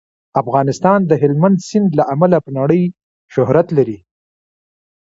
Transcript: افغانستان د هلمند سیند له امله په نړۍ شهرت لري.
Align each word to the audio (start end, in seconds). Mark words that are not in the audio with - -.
افغانستان 0.41 0.99
د 1.09 1.11
هلمند 1.21 1.57
سیند 1.67 1.89
له 1.99 2.03
امله 2.13 2.37
په 2.45 2.49
نړۍ 2.59 2.83
شهرت 3.33 3.67
لري. 3.77 3.97